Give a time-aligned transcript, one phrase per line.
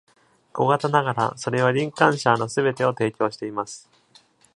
[0.51, 3.87] 小型ながら、それはリンカンシャーのすべてを提供しています。